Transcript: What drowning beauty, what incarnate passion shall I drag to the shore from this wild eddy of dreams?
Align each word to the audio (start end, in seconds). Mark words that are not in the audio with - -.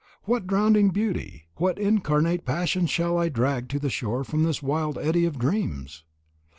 What 0.23 0.47
drowning 0.47 0.89
beauty, 0.89 1.43
what 1.57 1.77
incarnate 1.77 2.43
passion 2.43 2.87
shall 2.87 3.19
I 3.19 3.29
drag 3.29 3.69
to 3.69 3.77
the 3.77 3.91
shore 3.91 4.23
from 4.23 4.41
this 4.41 4.63
wild 4.63 4.97
eddy 4.97 5.25
of 5.25 5.37
dreams? 5.37 6.03